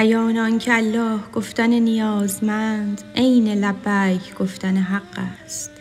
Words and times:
بیان 0.00 0.38
آنکه 0.38 0.74
الله 0.74 1.18
گفتن 1.34 1.70
نیازمند 1.70 3.02
عین 3.16 3.48
لبیک 3.64 4.34
گفتن 4.34 4.76
حق 4.76 5.18
است. 5.44 5.79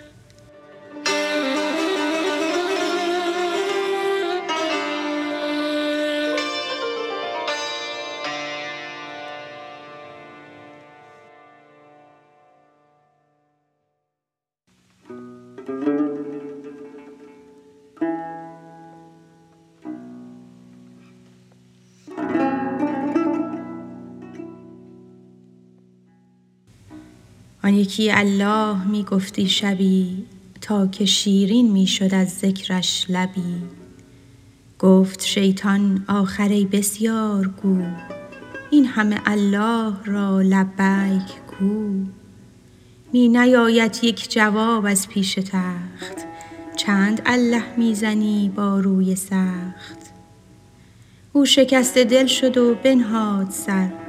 آن 27.70 27.76
یکی 27.76 28.12
الله 28.12 28.88
می 28.88 29.04
گفتی 29.04 29.50
شبی 29.50 30.26
تا 30.62 30.88
که 30.88 31.06
شیرین 31.06 31.72
می 31.72 31.88
شد 31.88 32.14
از 32.14 32.30
ذکرش 32.30 33.06
لبی. 33.10 33.62
گفت 34.80 35.24
شیطان 35.26 36.06
آخر 36.08 36.50
ای 36.50 36.66
بسیارگو 36.66 37.82
این 38.72 38.86
همه 38.86 39.22
الله 39.26 39.94
را 40.06 40.42
لبیک 40.42 41.28
کو 41.48 41.90
می 43.14 43.28
نیاید 43.30 44.00
یک 44.02 44.32
جواب 44.32 44.86
از 44.86 45.08
پیش 45.08 45.34
تخت 45.34 46.18
چند 46.76 47.22
الله 47.26 47.64
می 47.78 47.96
زنی 47.96 48.52
با 48.56 48.80
روی 48.80 49.16
سخت. 49.16 50.00
او 51.34 51.46
شکسته 51.46 52.04
دل 52.04 52.26
شد 52.26 52.58
و 52.58 52.76
بنهاد 52.84 53.50
سر 53.50 54.09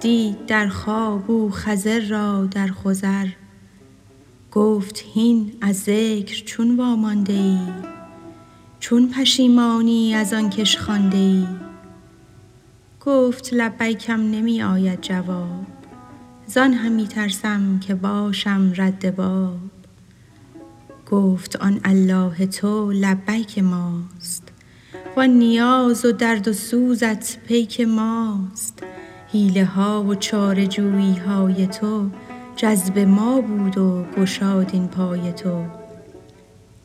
دید 0.00 0.46
در 0.46 0.68
خواب 0.68 1.30
او 1.30 1.50
خضر 1.50 2.00
را 2.00 2.44
در 2.44 2.66
خضر. 2.66 3.26
گفت 4.52 5.04
هین 5.14 5.52
از 5.60 5.76
ذکر 5.76 6.44
چون 6.44 6.76
وامانده 6.76 7.32
ای 7.32 7.58
چون 8.80 9.10
پشیمانی 9.10 10.14
از 10.14 10.32
آن 10.32 10.50
کش 10.50 10.76
خوانده 10.76 11.16
ای 11.16 11.46
گفت 13.00 13.52
لبیکم 13.52 14.20
نمی 14.20 14.62
آید 14.62 15.00
جواب 15.00 15.66
زان 16.46 16.72
هم 16.72 16.92
می 16.92 17.06
ترسم 17.06 17.78
که 17.78 17.94
باشم 17.94 18.72
رد 18.76 19.16
باب. 19.16 19.58
گفت 21.10 21.56
آن 21.56 21.80
الله 21.84 22.46
تو 22.46 22.92
لبیک 22.92 23.58
ماست 23.58 24.42
وان 25.16 25.30
نیاز 25.30 26.04
و 26.04 26.12
درد 26.12 26.48
و 26.48 26.52
سوزت 26.52 27.38
پیک 27.38 27.80
ماست. 27.80 28.82
حیله 29.32 29.64
ها 29.64 30.02
و 30.02 30.14
چاره 30.14 30.66
جویی 30.66 31.14
های 31.14 31.66
تو 31.66 32.10
جذب 32.56 32.98
ما 32.98 33.40
بود 33.40 33.78
و 33.78 34.04
گشاد 34.16 34.70
این 34.72 34.88
پای 34.88 35.32
تو. 35.32 35.64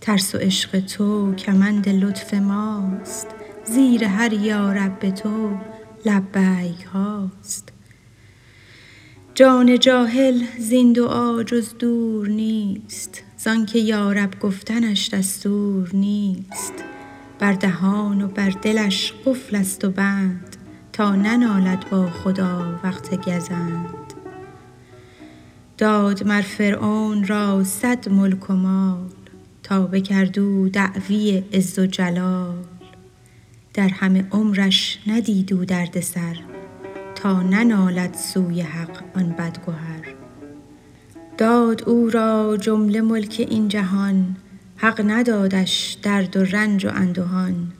ترس 0.01 0.35
و 0.35 0.37
عشق 0.37 0.79
تو 0.79 1.35
کمند 1.35 1.89
لطف 1.89 2.33
ماست 2.33 3.27
زیر 3.65 4.03
هر 4.03 4.33
یارب 4.33 5.09
تو 5.09 5.57
لبیک 6.05 6.85
هاست. 6.93 7.73
جان 9.35 9.79
جاهل 9.79 10.41
زین 10.59 10.93
دعا 10.93 11.43
جز 11.43 11.77
دور 11.79 12.27
نیست 12.27 13.23
زانکه 13.37 13.79
یارب 13.79 14.39
گفتنش 14.39 15.09
دستور 15.09 15.89
نیست. 15.93 16.73
بر 17.39 17.53
دهان 17.53 18.21
و 18.21 18.27
بر 18.27 18.49
دلش 18.49 19.13
قفل 19.25 19.55
است 19.55 19.85
و 19.85 19.89
بند 19.89 20.54
تا 20.95 21.15
ننالد 21.15 21.89
با 21.89 22.09
خدا 22.09 22.79
وقت 22.83 23.29
گزند. 23.29 24.13
داد 25.77 26.23
مر 26.23 26.41
فرعون 26.41 27.27
را 27.27 27.63
صد 27.63 28.09
ملک 28.09 28.49
و 28.49 28.53
مال 28.53 29.09
تا 29.63 29.87
بکرد 29.87 30.39
او 30.39 30.69
دعوی 30.69 31.43
عز 31.53 31.79
و 31.79 31.85
جلال. 31.85 32.55
در 33.73 33.87
همه 33.87 34.25
عمرش 34.31 34.99
ندید 35.07 35.53
او 35.53 35.65
درد 35.65 35.99
سر 35.99 36.39
تا 37.15 37.43
ننالد 37.43 38.13
سوی 38.13 38.61
حق 38.61 39.03
آن 39.15 39.29
بد 39.29 39.57
گهر 39.67 40.15
داد 41.37 41.89
او 41.89 42.09
را 42.09 42.57
جمله 42.57 43.01
ملک 43.01 43.45
این 43.49 43.67
جهان 43.67 44.35
حق 44.77 45.01
ندادش 45.05 45.97
درد 46.03 46.37
و 46.37 46.43
رنج 46.43 46.85
و 46.85 46.89
اندهان 46.89 47.71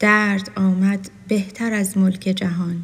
درد 0.00 0.50
آمد 0.56 1.10
بهتر 1.28 1.72
از 1.72 1.98
ملک 1.98 2.20
جهان 2.20 2.82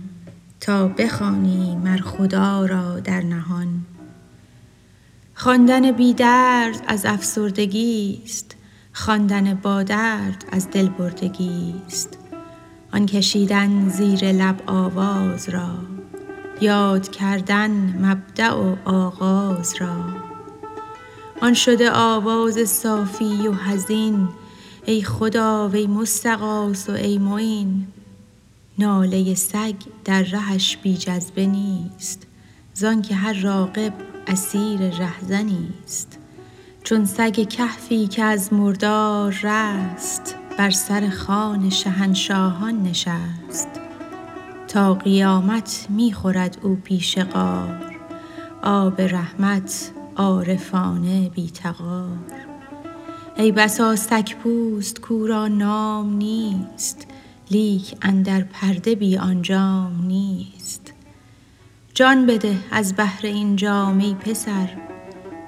تا 0.60 0.88
بخوانی 0.88 1.76
مر 1.76 1.96
خدا 1.96 2.66
را 2.66 3.00
در 3.00 3.20
نهان. 3.20 3.84
خواندن 5.34 5.92
بی 5.92 6.14
درد 6.14 6.84
از 6.86 7.06
افسردگی 7.06 8.22
است 8.24 8.56
خواندن 8.92 9.54
با 9.54 9.82
درد 9.82 10.44
از 10.52 10.70
دل 10.70 10.88
بردگی 10.88 11.74
است 11.86 12.18
آن 12.92 13.06
کشیدن 13.06 13.88
زیر 13.88 14.32
لب 14.32 14.62
آواز 14.66 15.48
را 15.48 15.68
یاد 16.60 17.08
کردن 17.10 17.70
مبدأ 18.00 18.54
و 18.54 18.76
آغاز 18.84 19.74
را. 19.80 20.04
آن 21.40 21.54
شده 21.54 21.90
آواز 21.90 22.68
صافی 22.68 23.48
و 23.48 23.52
حزین 23.52 24.28
ای 24.86 25.02
خدا 25.02 25.68
وی 25.68 25.86
مستغاث 25.86 26.88
و 26.88 26.92
ای 26.92 27.18
معین. 27.18 27.86
ناله 28.78 29.34
سگ 29.34 29.74
در 30.04 30.22
رهش 30.22 30.76
بی 30.76 30.96
جذبه 30.96 31.46
نیست 31.46 32.26
زانکه 32.74 33.14
هر 33.14 33.32
راغب 33.32 33.92
اسیر 34.26 34.80
رهزنی 34.80 35.68
است. 35.84 36.18
چون 36.84 37.04
سگ 37.04 37.48
کهفی 37.48 38.06
که 38.06 38.22
از 38.22 38.52
مردار 38.52 39.32
رست 39.42 40.36
بر 40.58 40.70
سر 40.70 41.08
خوان 41.10 41.70
شهنشاهان 41.70 42.82
نشست. 42.82 43.68
تا 44.68 44.94
قیامت 44.94 45.86
می 45.88 46.12
خورد 46.12 46.58
او 46.62 46.76
پیش 46.84 47.18
غار 47.18 47.96
آب 48.62 49.00
رحمت 49.00 49.92
عارفانه 50.16 51.28
بی 51.28 51.50
تغار. 51.50 52.53
ای 53.36 53.52
بسا 53.52 53.96
سگ 53.96 54.28
پوست 54.42 55.00
کو 55.00 55.26
را 55.26 55.48
نام 55.48 56.16
نیست 56.16 57.06
لیک 57.50 57.94
اندر 58.02 58.40
پرده 58.40 58.94
بی 58.94 59.18
آن 59.18 59.42
جام 59.42 60.06
نیست. 60.06 60.92
جان 61.94 62.26
بده 62.26 62.58
از 62.70 62.94
بهر 62.96 63.26
این 63.26 63.56
جام 63.56 63.98
ای 63.98 64.14
پسر 64.14 64.70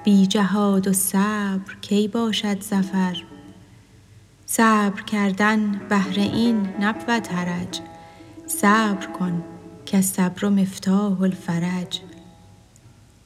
بی 0.03 0.27
جهاد 0.27 0.87
و 0.87 0.93
صبر 0.93 1.75
کی 1.81 2.07
باشد 2.07 2.61
ظفر؟ 2.61 3.23
صبر 4.45 5.01
کردن 5.01 5.81
بهر 5.89 6.19
این 6.19 6.69
نبود 6.79 7.27
حرج 7.27 7.79
صبر 8.47 9.05
کن 9.05 9.43
کالصبر 9.91 10.49
مفتاح 10.49 11.21
الفرج. 11.21 12.01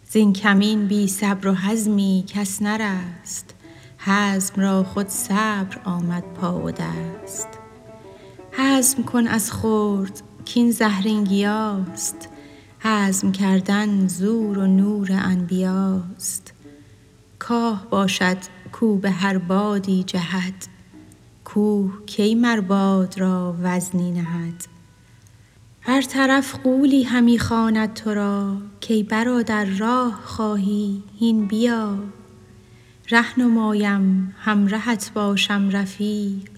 زین 0.10 0.34
کمین 0.34 0.88
بی 0.88 1.08
صبر 1.08 1.48
و 1.48 1.54
حزمی 1.54 2.24
کس 2.28 2.62
نرست 2.62 3.56
حزم 4.04 4.62
را 4.62 4.84
خود 4.84 5.08
صبر 5.08 5.80
آمد 5.86 6.24
پا 6.24 6.62
و 6.62 6.72
دست. 6.72 7.48
حزم 8.52 9.04
کن 9.04 9.28
از 9.28 9.52
خرد 9.52 10.22
کاین 10.54 10.72
زهرین 10.72 11.24
گیاست. 11.24 12.30
حزم 12.80 13.32
کردن 13.32 14.08
زور 14.08 14.58
و 14.58 14.68
نور 14.68 15.10
انبیاست. 15.12 16.54
کاه 17.40 17.88
باشد 17.90 18.38
کو 18.72 18.98
به 18.98 19.12
هر 19.12 19.38
بادی 19.38 20.04
جهد. 20.04 20.68
کوه 21.46 22.06
کی 22.06 22.36
مر 22.36 22.60
باد 22.60 23.20
را 23.20 23.56
وزنی 23.62 24.12
نهد. 24.12 24.66
هر 25.82 26.02
طرف 26.02 26.56
غولی 26.64 27.04
همی 27.04 27.40
خواند 27.40 27.94
تو 27.94 28.14
را. 28.14 28.58
کای 28.88 29.04
برادر 29.04 29.66
راه 29.66 30.20
خواهی 30.24 31.04
هین 31.20 31.46
بیا. 31.46 31.98
ره 33.12 33.40
نمایم 33.40 34.36
همرهت 34.40 35.12
باشم 35.14 35.70
رفیق. 35.70 36.50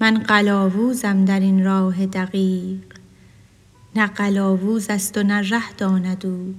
من 0.00 0.18
قلاوزم 0.18 1.24
در 1.24 1.40
این 1.40 1.64
راه 1.64 2.06
دقیق. 2.06 2.82
نه 3.96 4.06
قلاوز 4.06 4.90
است 4.90 5.18
و 5.18 5.22
نه 5.22 5.50
ره 5.50 5.72
داند 5.78 6.26
او. 6.26 6.54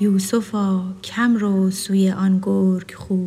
یوسفا 0.00 0.94
کم 1.02 1.36
رو 1.36 1.70
سوی 1.70 2.10
آن 2.10 2.38
گرگ 2.42 2.94
خو. 2.94 3.26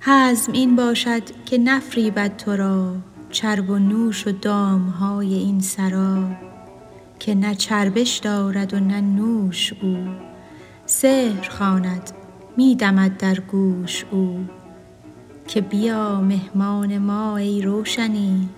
حزم 0.00 0.52
این 0.52 0.76
باشد 0.76 1.44
که 1.46 1.58
نفریبد 1.58 2.36
تو 2.36 2.56
را. 2.56 2.96
چرب 3.30 3.70
و 3.70 3.78
نوش 3.78 4.26
و 4.26 4.32
دام 4.32 4.88
های 4.88 5.34
این 5.34 5.60
سرا. 5.60 6.30
که 7.18 7.34
نه 7.34 7.54
چربش 7.54 8.16
دارد 8.16 8.74
و 8.74 8.80
نه 8.80 9.00
نوش 9.00 9.72
او. 9.82 10.06
سحر 10.86 11.48
خواند 11.48 12.21
می 12.56 12.76
دمد 12.76 13.16
در 13.16 13.40
گوش 13.40 14.04
او 14.10 14.44
که 15.48 15.60
بیا 15.60 16.20
مهمان 16.20 16.98
ما 16.98 17.36
ای 17.36 17.62
روشنی 17.62 18.48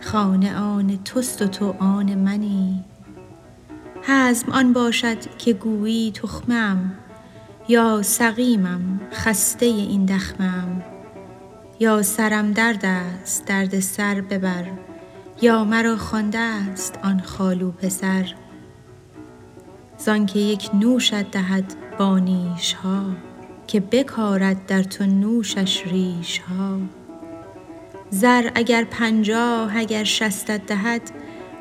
خانه 0.00 0.56
آن 0.56 0.98
توست 1.04 1.42
و 1.42 1.46
تو 1.46 1.74
آن 1.78 2.14
منی. 2.14 2.84
حزم 4.02 4.52
آن 4.52 4.72
باشد 4.72 5.36
که 5.36 5.52
گویی 5.52 6.12
تخمم 6.12 6.92
یا 7.68 8.02
سقیمم 8.02 9.00
خسته 9.12 9.66
این 9.66 10.04
دخمم. 10.04 10.82
یا 11.80 12.02
سرم 12.02 12.52
درد 12.52 12.84
است 12.84 13.46
درد 13.46 13.80
سر 13.80 14.20
ببر 14.20 14.64
یا 15.42 15.64
مرا 15.64 15.96
خوانده 15.96 16.38
است 16.38 16.98
آن 17.02 17.20
خالو 17.20 17.70
پسر. 17.70 18.34
زانکه 19.98 20.38
یک 20.38 20.70
نوشت 20.74 21.30
دهد 21.30 21.74
با 21.98 22.18
نیش 22.18 22.72
ها 22.74 23.27
که 23.68 23.80
بکارد 23.80 24.66
در 24.66 24.82
تو 24.82 25.06
نوشش 25.06 25.82
ریش 25.86 26.38
ها 26.38 26.78
زر 28.10 28.50
اگر 28.54 28.84
پنجاه 28.84 29.76
اگر 29.76 30.04
شصتت 30.04 30.66
دهد 30.66 31.10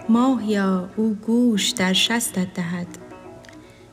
ماهیا 0.10 0.90
او 0.96 1.14
گوش 1.14 1.70
در 1.70 1.94
شستت 1.94 2.54
دهد. 2.54 2.88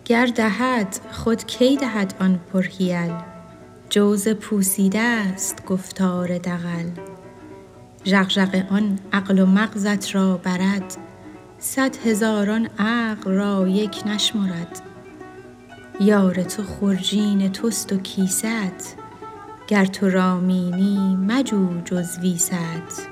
گر 0.05 0.27
دهد 0.27 1.01
خود 1.11 1.45
کی 1.45 1.77
دهد 1.77 2.15
آن 2.21 2.41
پرحیل؟ 2.53 3.13
جوز 3.91 4.29
پوسیده 4.29 5.01
است 5.01 5.65
گفتار 5.67 6.39
دغل. 6.39 6.89
ژغژغ 8.05 8.63
آن 8.71 8.99
عقل 9.13 9.39
و 9.39 9.47
مغزت 9.47 10.15
را 10.15 10.37
برد 10.37 10.97
صد 11.59 11.97
هزاران 11.97 12.69
عقل 12.79 13.31
را 13.31 13.69
یک 13.69 14.03
نشمرد. 14.07 14.94
یار 16.01 16.43
تو 16.43 16.63
خرجین 16.63 17.53
توست 17.53 17.93
و 17.93 17.97
کیست؟ 17.97 18.97
گر 19.69 19.85
تو 19.85 20.11
رامینی 20.11 21.17
مجو 21.17 21.81
جز 21.85 22.19
ویست. 22.19 23.09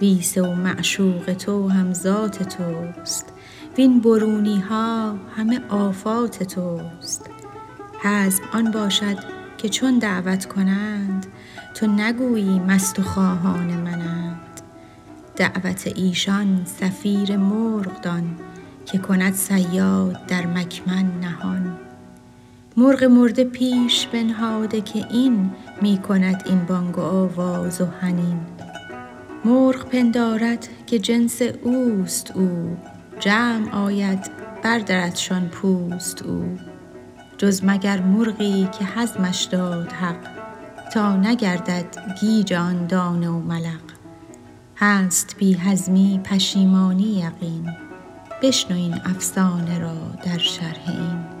ویسه 0.00 0.42
و 0.42 0.54
معشوق 0.54 1.32
تو 1.32 1.68
هم 1.68 1.92
ذات 1.92 2.42
توست. 2.42 3.32
وین 3.78 4.00
برونی 4.00 4.60
ها 4.60 5.18
همه 5.36 5.60
آفات 5.68 6.42
توست. 6.42 7.30
حزم 8.02 8.42
آن 8.52 8.70
باشد 8.70 9.16
که 9.58 9.68
چون 9.68 9.98
دعوت 9.98 10.46
کنند 10.46 11.26
تو 11.74 11.86
نگویی 11.86 12.58
مست 12.58 12.98
و 12.98 13.02
خواهان 13.02 13.66
منند. 13.66 14.60
دعوت 15.36 15.92
ایشان 15.96 16.64
صفیر 16.64 17.36
مرغ 17.36 18.00
دان. 18.00 18.36
که 18.92 18.98
کند 18.98 19.34
صیاد 19.34 20.26
در 20.26 20.46
مکمن 20.46 21.20
نهان. 21.20 21.78
مرغ 22.76 23.04
مرده 23.04 23.44
پیش 23.44 24.06
بنهاده 24.06 24.80
که 24.80 25.06
این 25.10 25.50
می 25.82 25.98
کند 25.98 26.42
این 26.46 26.64
بانگ 26.64 26.98
و 26.98 27.00
آواز 27.00 27.80
و 27.80 27.86
حنین. 28.00 28.40
مرغ 29.44 29.84
پندارد 29.84 30.68
که 30.86 30.98
جنس 30.98 31.42
اوست 31.42 32.36
او 32.36 32.76
جمع 33.20 33.74
آید 33.74 34.30
بردردشان 34.62 35.48
پوست 35.48 36.22
او. 36.22 36.58
جز 37.38 37.60
مگر 37.64 38.00
مرغی 38.00 38.68
که 38.78 38.84
حزمش 38.84 39.44
داد 39.44 39.92
حق 39.92 40.28
تا 40.92 41.16
نگردد 41.16 41.96
گیج 42.20 42.52
آن 42.52 42.86
دانه 42.86 43.28
و 43.28 43.40
ملق. 43.40 43.80
هست 44.76 45.36
بی 45.38 45.54
حزمی 45.54 46.20
پشیمانی 46.24 47.18
یقین. 47.18 47.87
بشنو 48.42 48.76
این 48.76 48.94
افسانه 48.94 49.78
را 49.78 49.94
در 50.24 50.38
شرح 50.38 50.82
این. 50.88 51.37